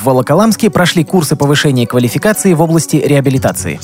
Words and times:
В 0.00 0.04
Волоколамске 0.04 0.70
прошли 0.70 1.04
курсы 1.04 1.36
повышения 1.36 1.86
квалификации 1.86 2.54
в 2.54 2.62
области 2.62 2.96
реабилитации. 2.96 3.78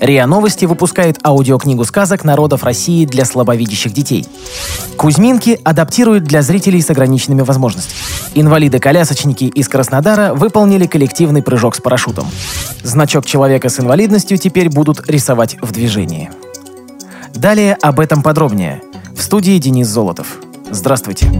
РИА 0.00 0.26
Новости 0.26 0.64
выпускает 0.64 1.18
аудиокнигу 1.24 1.84
сказок 1.84 2.24
народов 2.24 2.64
России 2.64 3.04
для 3.04 3.24
слабовидящих 3.24 3.92
детей. 3.92 4.26
Кузьминки 4.96 5.60
адаптируют 5.62 6.24
для 6.24 6.42
зрителей 6.42 6.82
с 6.82 6.90
ограниченными 6.90 7.42
возможностями. 7.42 7.94
Инвалиды-колясочники 8.34 9.44
из 9.44 9.68
Краснодара 9.68 10.34
выполнили 10.34 10.86
коллективный 10.86 11.42
прыжок 11.42 11.76
с 11.76 11.80
парашютом. 11.80 12.26
Значок 12.82 13.24
человека 13.24 13.68
с 13.68 13.78
инвалидностью 13.78 14.38
теперь 14.38 14.68
будут 14.68 15.08
рисовать 15.08 15.56
в 15.62 15.70
движении. 15.70 16.30
Далее 17.32 17.76
об 17.80 18.00
этом 18.00 18.24
подробнее. 18.24 18.82
В 19.16 19.22
студии 19.22 19.56
Денис 19.58 19.86
Золотов. 19.86 20.38
Здравствуйте. 20.72 21.30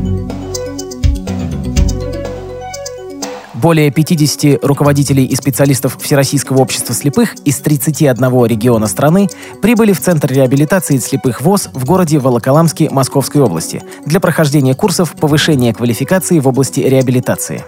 Более 3.60 3.90
50 3.90 4.64
руководителей 4.64 5.24
и 5.24 5.34
специалистов 5.34 5.98
Всероссийского 6.00 6.60
общества 6.60 6.94
слепых 6.94 7.34
из 7.44 7.56
31 7.58 8.44
региона 8.46 8.86
страны 8.86 9.28
прибыли 9.60 9.92
в 9.92 10.00
Центр 10.00 10.32
реабилитации 10.32 10.98
слепых 10.98 11.40
ВОЗ 11.40 11.70
в 11.74 11.84
городе 11.84 12.20
Волоколамске 12.20 12.88
Московской 12.88 13.42
области 13.42 13.82
для 14.06 14.20
прохождения 14.20 14.76
курсов 14.76 15.12
повышения 15.14 15.74
квалификации 15.74 16.38
в 16.38 16.46
области 16.46 16.78
реабилитации. 16.78 17.64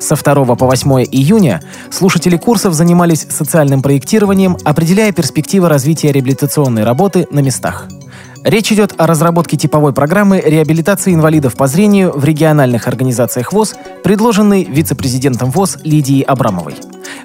Со 0.00 0.16
2 0.16 0.56
по 0.56 0.66
8 0.66 0.90
июня 1.12 1.62
слушатели 1.92 2.36
курсов 2.36 2.74
занимались 2.74 3.24
социальным 3.30 3.80
проектированием, 3.80 4.56
определяя 4.64 5.12
перспективы 5.12 5.68
развития 5.68 6.10
реабилитационной 6.10 6.82
работы 6.82 7.28
на 7.30 7.40
местах– 7.40 7.86
Речь 8.44 8.72
идет 8.72 8.94
о 8.98 9.06
разработке 9.06 9.56
типовой 9.56 9.92
программы 9.92 10.40
реабилитации 10.40 11.14
инвалидов 11.14 11.54
по 11.54 11.68
зрению 11.68 12.12
в 12.12 12.24
региональных 12.24 12.88
организациях 12.88 13.52
ВОЗ, 13.52 13.76
предложенной 14.02 14.64
вице-президентом 14.64 15.50
ВОЗ 15.50 15.78
Лидией 15.84 16.22
Абрамовой. 16.22 16.74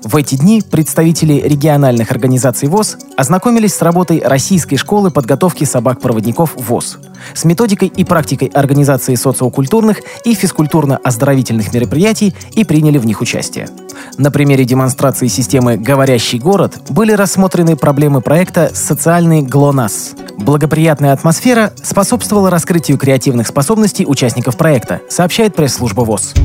В 0.03 0.15
эти 0.15 0.35
дни 0.35 0.61
представители 0.61 1.33
региональных 1.33 2.11
организаций 2.11 2.69
ВОЗ 2.69 2.97
ознакомились 3.17 3.73
с 3.73 3.81
работой 3.81 4.21
Российской 4.23 4.77
школы 4.77 5.11
подготовки 5.11 5.63
собак-проводников 5.63 6.53
ВОЗ, 6.55 6.99
с 7.33 7.45
методикой 7.45 7.87
и 7.87 8.03
практикой 8.03 8.49
организации 8.49 9.15
социокультурных 9.15 10.01
и 10.23 10.33
физкультурно-оздоровительных 10.33 11.73
мероприятий 11.73 12.35
и 12.53 12.63
приняли 12.63 12.97
в 12.97 13.05
них 13.05 13.21
участие. 13.21 13.69
На 14.17 14.31
примере 14.31 14.65
демонстрации 14.65 15.27
системы 15.27 15.77
«Говорящий 15.77 16.39
город» 16.39 16.75
были 16.89 17.13
рассмотрены 17.13 17.75
проблемы 17.75 18.21
проекта 18.21 18.71
«Социальный 18.73 19.41
ГЛОНАСС», 19.41 20.15
Благоприятная 20.37 21.13
атмосфера 21.13 21.73
способствовала 21.81 22.51
раскрытию 22.51 22.99
креативных 22.99 23.47
способностей 23.47 24.05
участников 24.05 24.55
проекта, 24.55 25.01
сообщает 25.09 25.55
пресс-служба 25.55 26.01
ВОЗ. 26.01 26.35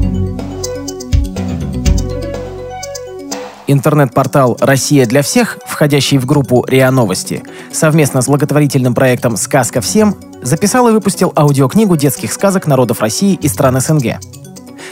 Интернет-портал 3.67 4.57
«Россия 4.61 5.07
для 5.07 5.23
всех», 5.23 5.59
входящий 5.67 6.19
в 6.19 6.27
группу 6.27 6.65
РИА 6.67 6.91
Новости, 6.91 7.43
совместно 7.73 8.21
с 8.21 8.27
благотворительным 8.27 8.95
проектом 8.95 9.37
«Сказка 9.37 9.81
всем» 9.81 10.17
записал 10.43 10.89
и 10.89 10.93
выпустил 10.93 11.33
аудиокнигу 11.37 11.97
детских 11.97 12.33
сказок 12.33 12.67
народов 12.67 13.01
России 13.01 13.35
и 13.35 13.49
стран 13.49 13.81
СНГ. 13.81 14.19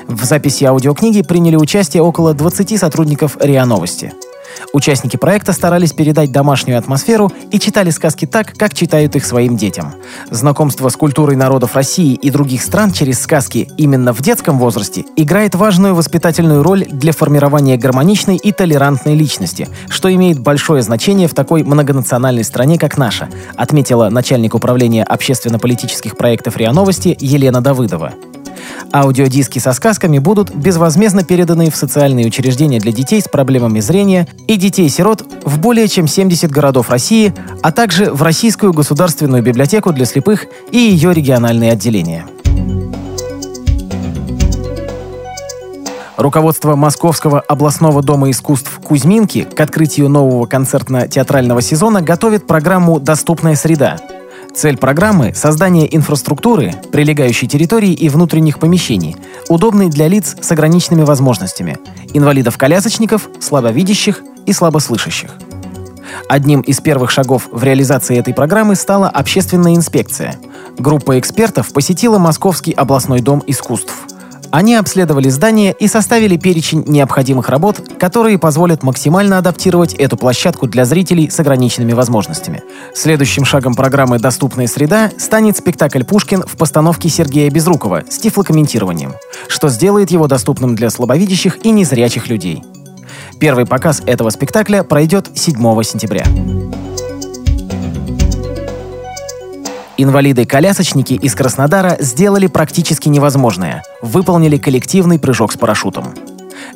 В 0.07 0.25
записи 0.25 0.65
аудиокниги 0.65 1.23
приняли 1.23 1.57
участие 1.57 2.03
около 2.03 2.33
20 2.33 2.79
сотрудников 2.79 3.37
РИА 3.41 3.67
Новости– 3.67 4.13
Участники 4.73 5.17
проекта 5.17 5.53
старались 5.53 5.93
передать 5.93 6.31
домашнюю 6.31 6.79
атмосферу 6.79 7.33
и 7.51 7.59
читали 7.59 7.91
сказки 7.91 8.25
так, 8.27 8.55
как 8.57 8.73
читают 8.73 9.17
их 9.17 9.25
своим 9.25 9.57
детям. 9.57 9.95
Знакомство 10.31 10.89
с 10.89 10.97
культурой 10.97 11.35
народов 11.37 11.75
России 11.75 12.15
и 12.15 12.31
других 12.31 12.63
стран 12.63 12.93
через 12.93 13.21
сказки 13.21 13.69
именно 13.77 14.13
в 14.13 14.21
детском 14.23 14.59
возрасте 14.59 15.05
играет 15.17 15.57
важную 15.57 15.95
воспитательную 15.95 16.63
роль 16.63 16.85
для 16.85 17.13
формирования 17.13 17.77
гармоничной 17.77 18.37
и 18.37 18.53
толерантной 18.53 19.15
личности, 19.15 19.69
что 19.89 20.13
имеет 20.15 20.39
большое 20.39 20.83
значение 20.83 21.27
в 21.27 21.35
такой 21.35 21.65
многонациональной 21.65 22.45
стране, 22.45 22.79
как 22.79 22.97
наша, 22.97 23.29
отметила 23.57 24.09
начальник 24.09 24.55
управления 24.55 25.03
общественно-политических 25.03 26.17
проектов 26.17 26.57
РИА 26.57 26.73
Новости 26.73 27.17
Елена 27.19 27.61
Давыдова. 27.61 28.13
Аудиодиски 28.93 29.59
со 29.59 29.73
сказками 29.73 30.19
будут 30.19 30.55
безвозмездно 30.55 31.25
переданы 31.25 31.71
в 31.71 31.77
социальные 31.77 32.27
учреждения 32.27 32.81
для 32.81 32.93
детей 32.93 33.21
с 33.21 33.29
проблемами 33.29 33.81
зрения 33.81 34.27
и 34.47 34.57
детей-сирот 34.57 35.25
в 35.45 35.59
более 35.59 35.89
чем 35.89 36.07
70 36.07 36.51
городов 36.51 36.91
России, 36.91 37.35
а 37.63 37.73
также 37.73 38.13
в 38.13 38.23
Российскую 38.23 38.73
государственную 38.73 39.43
библиотеку 39.43 39.93
для 39.93 40.05
слепых 40.05 40.47
и 40.71 40.79
ее 40.79 41.13
региональные 41.13 41.73
отделения. 41.73 42.27
Руководство 46.21 46.77
Московского 46.77 47.41
областного 47.41 48.03
дома 48.03 48.31
искусств 48.31 48.79
Кузьминки 48.85 49.45
к 49.45 49.59
открытию 49.59 50.11
нового 50.11 50.45
концертно-театрального 50.45 51.63
сезона 51.63 52.03
готовит 52.03 52.47
программу 52.47 53.01
«Доступная 53.01 53.55
среда», 53.55 53.97
Цель 54.55 54.77
программы– 54.77 55.33
создание 55.35 55.95
инфраструктуры, 55.97 56.75
прилегающей 56.93 57.47
территории 57.47 57.93
и 57.93 58.09
внутренних 58.09 58.59
помещений, 58.59 59.17
удобной 59.49 59.89
для 59.89 60.09
лиц 60.09 60.37
с 60.41 60.51
ограниченными 60.51 61.03
возможностями, 61.03 61.79
инвалидов-колясочников, 62.13 63.29
слабовидящих 63.41 64.23
и 64.47 64.53
слабослышащих. 64.53 65.31
Одним 66.29 66.61
из 66.61 66.81
первых 66.81 67.11
шагов 67.11 67.49
в 67.51 67.63
реализации 67.63 68.19
этой 68.19 68.35
программы 68.35 68.75
стала 68.75 69.09
общественная 69.09 69.75
инспекция. 69.75 70.37
Группа 70.79 71.19
экспертов 71.19 71.73
посетила 71.73 72.19
Московский 72.19 72.73
областной 72.73 73.21
дом 73.21 73.43
искусств– 73.47 73.95
они 74.51 74.75
обследовали 74.75 75.29
здание 75.29 75.75
и 75.79 75.87
составили 75.87 76.37
перечень 76.37 76.85
необходимых 76.87 77.49
работ, 77.49 77.81
которые 77.99 78.39
позволят 78.39 78.83
максимально 78.83 79.39
адаптировать 79.39 79.95
эту 79.95 80.17
площадку 80.17 80.67
для 80.67 80.85
зрителей 80.85 81.31
с 81.31 81.39
ограниченными 81.41 81.93
возможностями. 81.93 82.63
Следующим 82.95 83.45
шагом 83.45 83.75
программы 83.75 84.19
«Доступная 84.19 84.67
среда» 84.67 85.11
станет 85.19 85.57
спектакль 85.57 86.03
«Пушкин» 86.03 86.43
в 86.43 86.57
постановке 86.57 87.09
Сергея 87.09 87.51
Безрукова 87.51 88.05
с 88.09 88.19
тифлокомментированием, 88.19 89.15
что 89.49 89.69
сделает 89.69 90.11
его 90.11 90.27
доступным 90.27 90.75
для 90.75 90.91
слабовидящих 90.91 91.65
и 91.65 91.71
незрячих 91.71 92.29
людей. 92.29 92.63
Первый 93.39 93.67
показ 93.67 94.03
этого 94.05 94.31
спектакля 94.31 94.83
пройдет 94.83 95.31
7 95.35 95.55
сентября. 95.83 96.25
Инвалиды-колясочники 100.03 101.13
из 101.13 101.35
Краснодара 101.35 101.99
сделали 102.01 102.47
практически 102.47 103.11
невозможное– 103.11 103.83
выполнили 104.01 104.57
коллективный 104.57 105.19
прыжок 105.19 105.53
с 105.53 105.59
парашютом. 105.59 106.15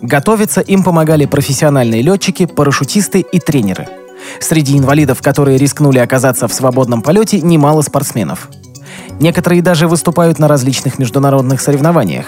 Готовиться 0.02 0.60
им 0.60 0.82
помогали 0.82 1.24
профессиональные 1.24 2.02
летчики, 2.02 2.44
парашютисты 2.44 3.20
и 3.20 3.40
тренеры. 3.40 3.88
Среди 4.40 4.76
инвалидов, 4.76 5.22
которые 5.22 5.56
рискнули 5.56 6.00
оказаться 6.00 6.48
в 6.48 6.52
свободном 6.52 7.00
полете, 7.00 7.40
немало 7.40 7.80
спортсменов. 7.80 8.50
Некоторые 9.18 9.62
даже 9.62 9.88
выступают 9.88 10.38
на 10.38 10.46
различных 10.46 10.98
международных 10.98 11.62
соревнованиях. 11.62 12.26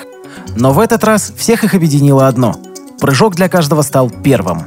Но 0.57 0.73
в 0.73 0.81
этот 0.81 1.05
раз 1.05 1.31
всех 1.37 1.63
их 1.63 1.75
объединило 1.75 2.27
одно– 2.27 2.57
прыжок 3.03 3.35
для 3.35 3.51
каждого 3.51 3.83
стал 3.83 4.09
первым. 4.09 4.63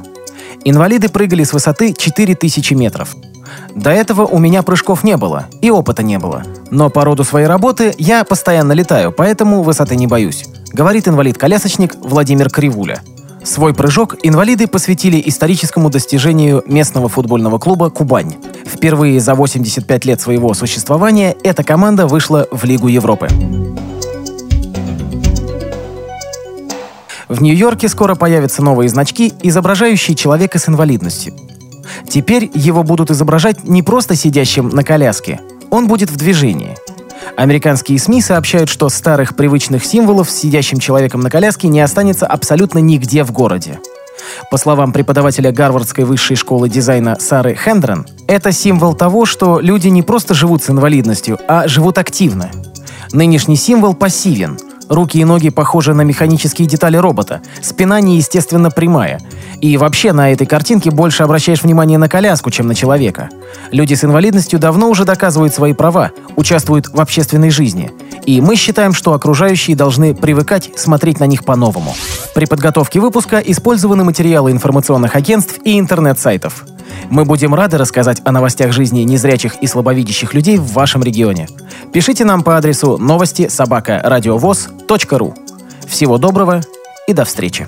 Инвалиды 0.62 1.08
прыгали 1.08 1.42
с 1.42 1.52
высоты 1.52 1.92
4000 1.92 2.74
метров– 2.74 3.16
до 3.74 3.90
этого 3.90 4.26
у 4.26 4.38
меня 4.38 4.62
прыжков 4.62 5.04
не 5.04 5.16
было, 5.16 5.46
и 5.60 5.70
опыта 5.70 6.02
не 6.02 6.18
было. 6.18 6.42
Но 6.70 6.90
по 6.90 7.04
роду 7.04 7.24
своей 7.24 7.46
работы 7.46 7.94
я 7.98 8.24
постоянно 8.24 8.72
летаю, 8.72 9.12
поэтому 9.12 9.62
высоты 9.62 9.96
не 9.96 10.06
боюсь, 10.06 10.44
говорит 10.72 11.08
инвалид-колясочник 11.08 11.96
Владимир 12.00 12.50
Кривуля. 12.50 13.00
Свой 13.42 13.72
прыжок 13.72 14.16
инвалиды 14.22 14.66
посвятили 14.66 15.22
историческому 15.24 15.88
достижению 15.88 16.62
местного 16.66 17.08
футбольного 17.08 17.58
клуба 17.58 17.88
«Кубань». 17.90 18.34
Впервые 18.66 19.18
за 19.20 19.34
85 19.34 20.04
лет 20.04 20.20
своего 20.20 20.52
существования 20.52 21.34
эта 21.42 21.64
команда 21.64 22.06
вышла 22.06 22.46
в 22.50 22.64
Лигу 22.64 22.88
Европы. 22.88 23.28
В 27.28 27.40
Нью-Йорке 27.42 27.88
скоро 27.88 28.16
появятся 28.16 28.62
новые 28.62 28.88
значки, 28.88 29.32
изображающие 29.42 30.16
человека 30.16 30.58
с 30.58 30.68
инвалидностью. 30.68 31.32
Теперь 32.08 32.50
его 32.54 32.82
будут 32.82 33.10
изображать 33.10 33.64
не 33.64 33.82
просто 33.82 34.14
сидящим 34.14 34.68
на 34.68 34.84
коляске, 34.84 35.40
он 35.70 35.86
будет 35.86 36.10
в 36.10 36.16
движении. 36.16 36.76
Американские 37.36 37.98
СМИ 37.98 38.22
сообщают, 38.22 38.68
что 38.68 38.88
старых 38.88 39.36
привычных 39.36 39.84
символов 39.84 40.30
с 40.30 40.34
сидящим 40.34 40.78
человеком 40.78 41.20
на 41.20 41.30
коляске 41.30 41.68
не 41.68 41.80
останется 41.80 42.26
абсолютно 42.26 42.78
нигде 42.78 43.24
в 43.24 43.32
городе. 43.32 43.78
По 44.50 44.56
словам 44.56 44.92
преподавателя 44.92 45.52
Гарвардской 45.52 46.04
высшей 46.04 46.36
школы 46.36 46.68
дизайна 46.68 47.16
Сары 47.20 47.54
Хендрен, 47.54 48.06
это 48.26 48.52
символ 48.52 48.94
того, 48.94 49.24
что 49.24 49.60
люди 49.60 49.88
не 49.88 50.02
просто 50.02 50.34
живут 50.34 50.62
с 50.62 50.70
инвалидностью, 50.70 51.38
а 51.48 51.68
живут 51.68 51.98
активно. 51.98 52.50
Нынешний 53.12 53.56
символ 53.56 53.94
пассивен. 53.94 54.58
Руки 54.90 55.20
и 55.20 55.24
ноги 55.24 55.50
похожи 55.50 55.94
на 55.94 56.02
механические 56.02 56.66
детали 56.66 56.96
робота. 56.96 57.42
Спина 57.62 58.00
неестественно 58.00 58.72
прямая. 58.72 59.20
И 59.60 59.76
вообще 59.76 60.12
на 60.12 60.32
этой 60.32 60.48
картинке 60.48 60.90
больше 60.90 61.22
обращаешь 61.22 61.62
внимание 61.62 61.96
на 61.96 62.08
коляску, 62.08 62.50
чем 62.50 62.66
на 62.66 62.74
человека. 62.74 63.28
Люди 63.70 63.94
с 63.94 64.02
инвалидностью 64.04 64.58
давно 64.58 64.88
уже 64.90 65.04
доказывают 65.04 65.54
свои 65.54 65.74
права, 65.74 66.10
участвуют 66.34 66.88
в 66.88 67.00
общественной 67.00 67.50
жизни. 67.50 67.92
И 68.26 68.40
мы 68.40 68.56
считаем, 68.56 68.92
что 68.92 69.12
окружающие 69.12 69.76
должны 69.76 70.12
привыкать 70.12 70.72
смотреть 70.74 71.20
на 71.20 71.24
них 71.24 71.44
по-новому. 71.44 71.94
При 72.34 72.46
подготовке 72.46 72.98
выпуска 72.98 73.38
использованы 73.38 74.02
материалы 74.02 74.50
информационных 74.50 75.14
агентств 75.14 75.60
и 75.64 75.78
интернет-сайтов. 75.78 76.64
Мы 77.08 77.24
будем 77.24 77.54
рады 77.54 77.78
рассказать 77.78 78.20
о 78.24 78.32
новостях 78.32 78.72
жизни 78.72 79.00
незрячих 79.02 79.56
и 79.62 79.66
слабовидящих 79.66 80.34
людей 80.34 80.58
в 80.58 80.72
вашем 80.72 81.02
регионе. 81.02 81.48
Пишите 81.92 82.24
нам 82.24 82.42
по 82.42 82.56
адресу 82.56 82.98
новости 82.98 83.48
собака 83.48 84.00
ру. 85.18 85.34
Всего 85.86 86.18
доброго 86.18 86.60
и 87.06 87.12
до 87.12 87.24
встречи! 87.24 87.66